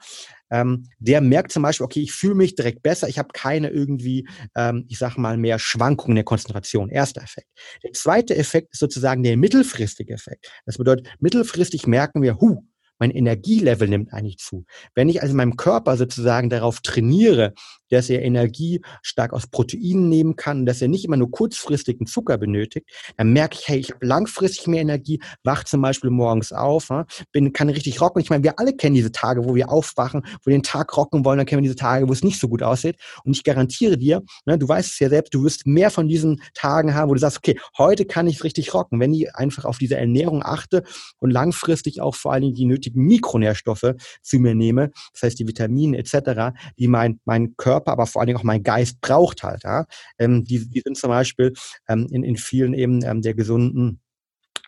Ähm, 0.49 0.87
der 0.99 1.21
merkt 1.21 1.51
zum 1.51 1.63
Beispiel, 1.63 1.85
okay, 1.85 2.01
ich 2.01 2.11
fühle 2.11 2.35
mich 2.35 2.55
direkt 2.55 2.81
besser, 2.83 3.07
ich 3.07 3.17
habe 3.19 3.29
keine 3.33 3.69
irgendwie, 3.69 4.27
ähm, 4.55 4.85
ich 4.87 4.97
sage 4.97 5.19
mal, 5.19 5.37
mehr 5.37 5.59
Schwankungen 5.59 6.15
der 6.15 6.23
Konzentration. 6.23 6.89
Erster 6.89 7.21
Effekt. 7.21 7.47
Der 7.83 7.91
zweite 7.93 8.35
Effekt 8.35 8.73
ist 8.73 8.79
sozusagen 8.79 9.23
der 9.23 9.37
mittelfristige 9.37 10.13
Effekt. 10.13 10.51
Das 10.65 10.77
bedeutet, 10.77 11.07
mittelfristig 11.19 11.87
merken 11.87 12.21
wir, 12.21 12.39
hu, 12.39 12.63
mein 12.99 13.11
Energielevel 13.11 13.87
nimmt 13.87 14.13
eigentlich 14.13 14.37
zu. 14.37 14.65
Wenn 14.93 15.09
ich 15.09 15.21
also 15.21 15.33
meinem 15.33 15.55
Körper 15.55 15.97
sozusagen 15.97 16.49
darauf 16.49 16.81
trainiere, 16.81 17.53
dass 17.91 18.09
er 18.09 18.21
Energie 18.23 18.81
stark 19.01 19.33
aus 19.33 19.47
Proteinen 19.47 20.09
nehmen 20.09 20.35
kann, 20.35 20.65
dass 20.65 20.81
er 20.81 20.87
nicht 20.87 21.05
immer 21.05 21.17
nur 21.17 21.31
kurzfristigen 21.31 22.07
Zucker 22.07 22.37
benötigt, 22.37 22.87
dann 23.17 23.33
merke 23.33 23.57
ich, 23.59 23.67
hey, 23.67 23.79
ich 23.79 23.91
habe 23.91 24.05
langfristig 24.05 24.67
mehr 24.67 24.81
Energie, 24.81 25.21
wach 25.43 25.63
zum 25.63 25.81
Beispiel 25.81 26.09
morgens 26.09 26.51
auf, 26.51 26.89
ne, 26.89 27.05
bin, 27.31 27.53
kann 27.53 27.69
richtig 27.69 28.01
rocken. 28.01 28.21
Ich 28.21 28.29
meine, 28.29 28.43
wir 28.43 28.59
alle 28.59 28.73
kennen 28.73 28.95
diese 28.95 29.11
Tage, 29.11 29.45
wo 29.45 29.55
wir 29.55 29.69
aufwachen, 29.69 30.21
wo 30.23 30.51
wir 30.51 30.57
den 30.57 30.63
Tag 30.63 30.95
rocken 30.95 31.25
wollen, 31.25 31.37
dann 31.37 31.45
kennen 31.45 31.61
wir 31.61 31.69
diese 31.69 31.75
Tage, 31.75 32.07
wo 32.07 32.13
es 32.13 32.23
nicht 32.23 32.39
so 32.39 32.47
gut 32.47 32.63
aussieht. 32.63 32.97
Und 33.23 33.35
ich 33.35 33.43
garantiere 33.43 33.97
dir, 33.97 34.21
ne, 34.45 34.57
du 34.57 34.67
weißt 34.67 34.91
es 34.91 34.99
ja 34.99 35.09
selbst, 35.09 35.33
du 35.33 35.43
wirst 35.43 35.65
mehr 35.65 35.91
von 35.91 36.07
diesen 36.07 36.41
Tagen 36.53 36.95
haben, 36.95 37.09
wo 37.09 37.13
du 37.13 37.19
sagst, 37.19 37.37
okay, 37.37 37.59
heute 37.77 38.05
kann 38.05 38.27
ich 38.27 38.43
richtig 38.43 38.73
rocken, 38.73 38.99
wenn 38.99 39.13
ich 39.13 39.35
einfach 39.35 39.65
auf 39.65 39.77
diese 39.77 39.97
Ernährung 39.97 40.43
achte 40.43 40.83
und 41.19 41.31
langfristig 41.31 42.01
auch 42.01 42.15
vor 42.15 42.33
allen 42.33 42.43
Dingen 42.43 42.55
die 42.55 42.65
nötigen 42.65 43.03
Mikronährstoffe 43.03 43.93
zu 44.21 44.39
mir 44.39 44.55
nehme, 44.55 44.91
das 45.13 45.23
heißt 45.23 45.39
die 45.39 45.47
Vitamine 45.47 45.97
etc., 45.97 46.55
die 46.77 46.87
mein, 46.87 47.19
mein 47.25 47.55
Körper 47.57 47.78
Körper, 47.79 47.91
aber 47.91 48.05
vor 48.05 48.21
allen 48.21 48.27
Dingen 48.27 48.39
auch 48.39 48.43
mein 48.43 48.63
Geist 48.63 49.01
braucht 49.01 49.43
halt. 49.43 49.63
Ja? 49.63 49.85
Ähm, 50.17 50.43
die, 50.43 50.69
die 50.69 50.81
sind 50.81 50.97
zum 50.97 51.09
Beispiel 51.09 51.53
ähm, 51.87 52.07
in, 52.11 52.23
in 52.23 52.37
vielen 52.37 52.73
eben 52.73 53.03
ähm, 53.03 53.21
der 53.21 53.33
gesunden 53.33 54.01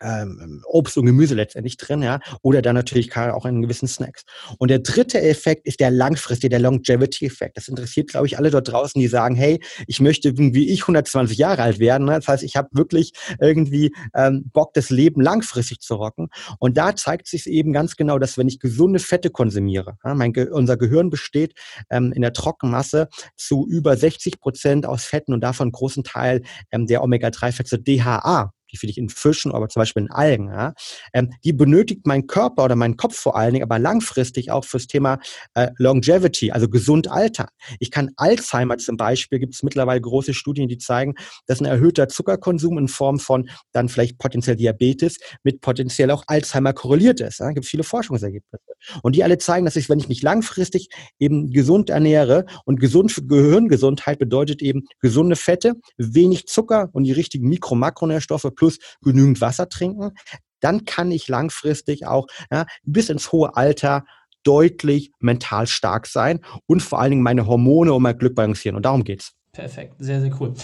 ähm, 0.02 0.62
Obst 0.66 0.96
und 0.98 1.06
Gemüse 1.06 1.34
letztendlich 1.34 1.76
drin, 1.76 2.02
ja, 2.02 2.20
oder 2.42 2.62
dann 2.62 2.74
natürlich 2.74 3.16
auch 3.16 3.46
in 3.46 3.62
gewissen 3.62 3.88
Snacks. 3.88 4.24
Und 4.58 4.68
der 4.68 4.80
dritte 4.80 5.20
Effekt 5.20 5.66
ist 5.66 5.80
der 5.80 5.90
langfristige, 5.90 6.50
der 6.50 6.60
Longevity-Effekt. 6.60 7.56
Das 7.56 7.68
interessiert, 7.68 8.08
glaube 8.08 8.26
ich, 8.26 8.38
alle 8.38 8.50
dort 8.50 8.68
draußen, 8.68 9.00
die 9.00 9.08
sagen, 9.08 9.34
hey, 9.34 9.60
ich 9.86 10.00
möchte 10.00 10.36
wie 10.36 10.70
ich 10.70 10.82
120 10.82 11.38
Jahre 11.38 11.62
alt 11.62 11.78
werden. 11.78 12.06
Ne? 12.06 12.14
Das 12.14 12.28
heißt, 12.28 12.42
ich 12.42 12.56
habe 12.56 12.68
wirklich 12.72 13.12
irgendwie 13.40 13.94
ähm, 14.14 14.50
Bock, 14.52 14.74
das 14.74 14.90
Leben 14.90 15.20
langfristig 15.20 15.80
zu 15.80 15.94
rocken. 15.94 16.28
Und 16.58 16.76
da 16.76 16.96
zeigt 16.96 17.26
sich 17.26 17.46
eben 17.46 17.72
ganz 17.72 17.96
genau, 17.96 18.18
dass 18.18 18.38
wenn 18.38 18.48
ich 18.48 18.58
gesunde 18.58 18.98
Fette 18.98 19.30
konsumiere, 19.30 19.96
ja, 20.04 20.14
mein 20.14 20.32
Ge 20.32 20.48
unser 20.50 20.76
Gehirn 20.76 21.10
besteht 21.10 21.54
ähm, 21.90 22.12
in 22.12 22.22
der 22.22 22.32
Trockenmasse 22.32 23.08
zu 23.36 23.66
über 23.68 23.96
60 23.96 24.40
Prozent 24.40 24.86
aus 24.86 25.04
Fetten 25.04 25.32
und 25.32 25.40
davon 25.40 25.70
großen 25.72 26.04
Teil 26.04 26.42
ähm, 26.70 26.86
der 26.86 27.02
Omega-3-Fette 27.02 27.78
DHA 27.78 28.52
die 28.72 28.76
finde 28.76 28.92
ich 28.92 28.98
in 28.98 29.08
Fischen, 29.08 29.52
aber 29.52 29.68
zum 29.68 29.80
Beispiel 29.80 30.02
in 30.04 30.10
Algen, 30.10 30.48
ja, 30.48 30.74
ähm, 31.12 31.30
die 31.44 31.52
benötigt 31.52 32.06
mein 32.06 32.26
Körper 32.26 32.64
oder 32.64 32.76
mein 32.76 32.96
Kopf 32.96 33.16
vor 33.16 33.36
allen 33.36 33.52
Dingen, 33.52 33.64
aber 33.64 33.78
langfristig 33.78 34.50
auch 34.50 34.64
fürs 34.64 34.86
Thema 34.86 35.18
äh, 35.54 35.68
Longevity, 35.78 36.50
also 36.52 36.68
gesund 36.68 37.08
altern. 37.08 37.48
Ich 37.78 37.90
kann 37.90 38.10
Alzheimer 38.16 38.78
zum 38.78 38.96
Beispiel, 38.96 39.38
gibt 39.38 39.54
es 39.54 39.62
mittlerweile 39.62 40.00
große 40.00 40.34
Studien, 40.34 40.68
die 40.68 40.78
zeigen, 40.78 41.14
dass 41.46 41.60
ein 41.60 41.66
erhöhter 41.66 42.08
Zuckerkonsum 42.08 42.78
in 42.78 42.88
Form 42.88 43.18
von 43.18 43.48
dann 43.72 43.88
vielleicht 43.88 44.18
potenziell 44.18 44.56
Diabetes 44.56 45.18
mit 45.42 45.60
potenziell 45.60 46.10
auch 46.10 46.24
Alzheimer 46.26 46.72
korreliert 46.72 47.20
ist. 47.20 47.40
Ja. 47.40 47.50
Gibt 47.50 47.66
viele 47.66 47.84
Forschungsergebnisse. 47.84 48.62
Und 49.02 49.16
die 49.16 49.24
alle 49.24 49.38
zeigen, 49.38 49.64
dass 49.64 49.76
ich, 49.76 49.88
wenn 49.88 49.98
ich 49.98 50.08
mich 50.08 50.22
langfristig 50.22 50.88
eben 51.18 51.50
gesund 51.50 51.90
ernähre 51.90 52.46
und 52.64 52.80
gesund 52.80 53.12
für 53.12 53.22
Gehirngesundheit 53.22 54.18
bedeutet 54.18 54.62
eben 54.62 54.86
gesunde 55.00 55.36
Fette, 55.36 55.74
wenig 55.96 56.46
Zucker 56.46 56.88
und 56.92 57.04
die 57.04 57.12
richtigen 57.12 57.48
Mikro-Makronährstoffe 57.48 58.50
plus 58.62 58.78
genügend 59.02 59.40
Wasser 59.40 59.68
trinken, 59.68 60.12
dann 60.60 60.84
kann 60.84 61.10
ich 61.10 61.26
langfristig 61.26 62.06
auch 62.06 62.28
ja, 62.52 62.64
bis 62.84 63.08
ins 63.10 63.32
hohe 63.32 63.56
Alter 63.56 64.04
deutlich 64.44 65.10
mental 65.18 65.66
stark 65.66 66.06
sein 66.06 66.40
und 66.66 66.80
vor 66.80 67.00
allen 67.00 67.10
Dingen 67.10 67.22
meine 67.22 67.46
Hormone 67.46 67.92
und 67.92 68.02
mein 68.02 68.16
Glück 68.16 68.36
balancieren. 68.36 68.76
Und 68.76 68.84
darum 68.84 69.02
geht's. 69.02 69.32
Perfekt, 69.50 69.94
sehr, 69.98 70.20
sehr 70.20 70.30
cool. 70.40 70.54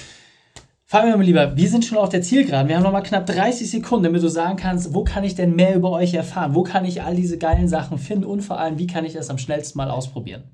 Fabian, 0.84 1.18
mein 1.18 1.26
Lieber, 1.26 1.56
wir 1.56 1.68
sind 1.68 1.84
schon 1.84 1.98
auf 1.98 2.08
der 2.08 2.22
Zielgeraden. 2.22 2.68
Wir 2.68 2.76
haben 2.76 2.84
noch 2.84 2.92
mal 2.92 3.02
knapp 3.02 3.26
30 3.26 3.68
Sekunden, 3.68 4.04
damit 4.04 4.22
du 4.22 4.28
sagen 4.28 4.56
kannst, 4.56 4.94
wo 4.94 5.04
kann 5.04 5.24
ich 5.24 5.34
denn 5.34 5.56
mehr 5.56 5.74
über 5.74 5.90
euch 5.90 6.14
erfahren? 6.14 6.54
Wo 6.54 6.62
kann 6.62 6.84
ich 6.84 7.02
all 7.02 7.16
diese 7.16 7.36
geilen 7.36 7.68
Sachen 7.68 7.98
finden? 7.98 8.24
Und 8.24 8.42
vor 8.42 8.58
allem, 8.58 8.78
wie 8.78 8.86
kann 8.86 9.04
ich 9.04 9.12
das 9.12 9.28
am 9.28 9.38
schnellsten 9.38 9.76
mal 9.76 9.90
ausprobieren? 9.90 10.44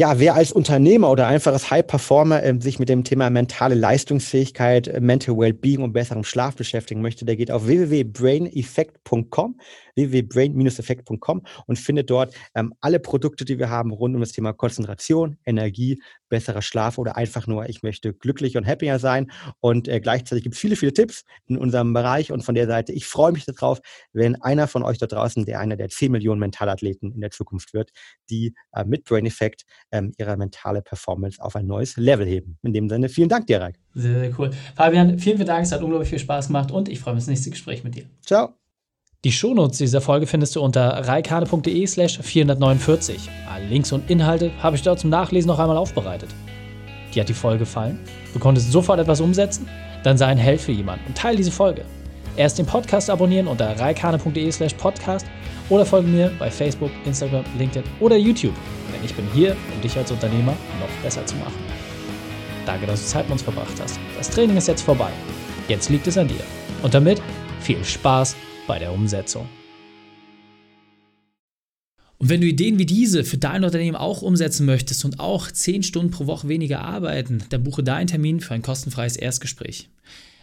Ja, 0.00 0.18
wer 0.18 0.34
als 0.34 0.50
Unternehmer 0.50 1.10
oder 1.10 1.26
einfaches 1.26 1.70
High-Performer 1.70 2.42
äh, 2.42 2.58
sich 2.58 2.78
mit 2.78 2.88
dem 2.88 3.04
Thema 3.04 3.28
mentale 3.28 3.74
Leistungsfähigkeit, 3.74 4.88
äh, 4.88 4.98
Mental 4.98 5.36
Wellbeing 5.36 5.82
und 5.82 5.92
besserem 5.92 6.24
Schlaf 6.24 6.56
beschäftigen 6.56 7.02
möchte, 7.02 7.26
der 7.26 7.36
geht 7.36 7.50
auf 7.50 7.66
www.braineffect.com 7.66 9.56
www.brain-effekt.com 10.00 11.42
und 11.66 11.78
findet 11.78 12.10
dort 12.10 12.34
ähm, 12.54 12.72
alle 12.80 13.00
Produkte, 13.00 13.44
die 13.44 13.58
wir 13.58 13.70
haben 13.70 13.92
rund 13.92 14.14
um 14.14 14.20
das 14.20 14.32
Thema 14.32 14.52
Konzentration, 14.52 15.36
Energie, 15.44 16.02
besserer 16.28 16.62
Schlaf 16.62 16.98
oder 16.98 17.16
einfach 17.16 17.46
nur, 17.46 17.68
ich 17.68 17.82
möchte 17.82 18.14
glücklicher 18.14 18.58
und 18.58 18.66
happier 18.66 18.98
sein. 18.98 19.30
Und 19.60 19.88
äh, 19.88 20.00
gleichzeitig 20.00 20.44
gibt 20.44 20.54
es 20.54 20.60
viele, 20.60 20.76
viele 20.76 20.92
Tipps 20.92 21.24
in 21.46 21.58
unserem 21.58 21.92
Bereich 21.92 22.32
und 22.32 22.42
von 22.42 22.54
der 22.54 22.66
Seite, 22.66 22.92
ich 22.92 23.06
freue 23.06 23.32
mich 23.32 23.44
darauf, 23.44 23.80
wenn 24.12 24.40
einer 24.42 24.68
von 24.68 24.82
euch 24.82 24.98
da 24.98 25.06
draußen, 25.06 25.44
der 25.44 25.60
einer 25.60 25.76
der 25.76 25.88
10 25.88 26.12
Millionen 26.12 26.40
Mentalathleten 26.40 27.12
in 27.12 27.20
der 27.20 27.30
Zukunft 27.30 27.74
wird, 27.74 27.90
die 28.30 28.54
äh, 28.72 28.84
mit 28.84 29.04
Brain 29.04 29.26
Effect 29.26 29.64
ähm, 29.92 30.12
ihre 30.18 30.36
mentale 30.36 30.82
Performance 30.82 31.40
auf 31.42 31.56
ein 31.56 31.66
neues 31.66 31.96
Level 31.96 32.26
heben. 32.26 32.58
In 32.62 32.72
dem 32.72 32.88
Sinne, 32.88 33.08
vielen 33.08 33.28
Dank 33.28 33.46
dir, 33.46 33.60
Raik. 33.60 33.78
Sehr, 33.94 34.20
sehr 34.20 34.38
cool. 34.38 34.50
Fabian, 34.74 35.18
vielen, 35.18 35.36
vielen 35.36 35.46
Dank. 35.46 35.64
Es 35.64 35.72
hat 35.72 35.82
unglaublich 35.82 36.10
viel 36.10 36.18
Spaß 36.18 36.48
gemacht 36.48 36.70
und 36.70 36.88
ich 36.88 37.00
freue 37.00 37.14
mich 37.14 37.22
auf 37.22 37.26
das 37.26 37.30
nächste 37.30 37.50
Gespräch 37.50 37.84
mit 37.84 37.94
dir. 37.94 38.04
Ciao. 38.24 38.54
Die 39.24 39.32
Shownotes 39.32 39.76
dieser 39.76 40.00
Folge 40.00 40.26
findest 40.26 40.56
du 40.56 40.62
unter 40.62 40.88
reikane.de 41.06 41.86
slash 41.86 42.18
449. 42.20 43.28
Alle 43.52 43.66
Links 43.66 43.92
und 43.92 44.08
Inhalte 44.08 44.50
habe 44.62 44.76
ich 44.76 44.82
dort 44.82 44.98
zum 44.98 45.10
Nachlesen 45.10 45.48
noch 45.48 45.58
einmal 45.58 45.76
aufbereitet. 45.76 46.30
Dir 47.14 47.20
hat 47.20 47.28
die 47.28 47.34
Folge 47.34 47.60
gefallen? 47.60 47.98
Du 48.32 48.38
konntest 48.38 48.72
sofort 48.72 48.98
etwas 48.98 49.20
umsetzen? 49.20 49.68
Dann 50.04 50.16
sei 50.16 50.26
ein 50.26 50.38
Held 50.38 50.62
für 50.62 50.72
jemanden 50.72 51.04
und 51.06 51.18
teile 51.18 51.36
diese 51.36 51.50
Folge. 51.50 51.84
Erst 52.36 52.58
den 52.58 52.64
Podcast 52.64 53.10
abonnieren 53.10 53.46
unter 53.46 53.78
reikane.de 53.78 54.50
slash 54.50 54.72
podcast 54.74 55.26
oder 55.70 55.86
folge 55.86 56.08
mir 56.08 56.30
bei 56.38 56.50
Facebook, 56.50 56.90
Instagram, 57.06 57.44
LinkedIn 57.56 57.88
oder 58.00 58.16
YouTube, 58.16 58.54
denn 58.92 59.04
ich 59.04 59.14
bin 59.14 59.24
hier, 59.32 59.56
um 59.74 59.80
dich 59.80 59.96
als 59.96 60.10
Unternehmer 60.10 60.52
noch 60.78 61.02
besser 61.02 61.24
zu 61.24 61.36
machen. 61.36 61.54
Danke, 62.66 62.86
dass 62.86 63.00
du 63.00 63.06
Zeit 63.06 63.24
mit 63.24 63.32
uns 63.32 63.42
verbracht 63.42 63.80
hast. 63.80 63.98
Das 64.18 64.28
Training 64.28 64.56
ist 64.56 64.68
jetzt 64.68 64.82
vorbei. 64.82 65.10
Jetzt 65.68 65.88
liegt 65.88 66.06
es 66.06 66.18
an 66.18 66.28
dir. 66.28 66.42
Und 66.82 66.92
damit 66.92 67.22
viel 67.60 67.82
Spaß 67.82 68.36
bei 68.66 68.78
der 68.78 68.92
Umsetzung. 68.92 69.48
Und 72.18 72.28
wenn 72.28 72.42
du 72.42 72.46
Ideen 72.46 72.78
wie 72.78 72.86
diese 72.86 73.24
für 73.24 73.38
dein 73.38 73.64
Unternehmen 73.64 73.96
auch 73.96 74.20
umsetzen 74.20 74.66
möchtest 74.66 75.06
und 75.06 75.20
auch 75.20 75.50
10 75.50 75.82
Stunden 75.82 76.10
pro 76.10 76.26
Woche 76.26 76.48
weniger 76.48 76.82
arbeiten, 76.82 77.42
dann 77.48 77.64
buche 77.64 77.82
deinen 77.82 78.08
Termin 78.08 78.40
für 78.40 78.52
ein 78.52 78.60
kostenfreies 78.60 79.16
Erstgespräch. 79.16 79.88